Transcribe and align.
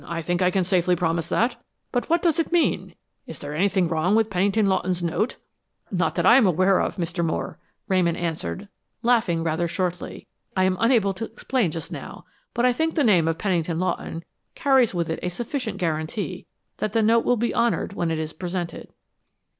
I 0.07 0.23
think 0.23 0.41
I 0.41 0.49
can 0.49 0.63
safely 0.63 0.95
promise 0.95 1.27
that. 1.27 1.57
But 1.91 2.09
what 2.09 2.23
does 2.23 2.39
it 2.39 2.51
mean 2.51 2.95
is 3.27 3.37
there 3.37 3.53
anything 3.53 3.87
wrong 3.87 4.15
with 4.15 4.31
Pennington 4.31 4.65
Lawton's 4.65 5.03
note?" 5.03 5.35
"Not 5.91 6.15
that 6.15 6.25
I 6.25 6.37
am 6.37 6.47
aware 6.47 6.81
of, 6.81 6.95
Mr. 6.95 7.23
Moore," 7.23 7.59
Ramon 7.87 8.15
answered, 8.15 8.67
laughing 9.03 9.43
rather 9.43 9.67
shortly. 9.67 10.25
"I 10.57 10.63
am 10.63 10.75
unable 10.79 11.13
to 11.13 11.25
explain 11.25 11.69
just 11.69 11.91
now, 11.91 12.25
but 12.55 12.65
I 12.65 12.73
think 12.73 12.95
the 12.95 13.03
name 13.03 13.27
of 13.27 13.37
Pennington 13.37 13.77
Lawton 13.77 14.23
carries 14.55 14.95
with 14.95 15.07
it 15.07 15.19
a 15.21 15.29
sufficient 15.29 15.77
guarantee 15.77 16.47
that 16.77 16.93
the 16.93 17.03
note 17.03 17.23
will 17.23 17.37
be 17.37 17.53
honored 17.53 17.93
when 17.93 18.09
it 18.09 18.17
is 18.17 18.33
presented." 18.33 18.87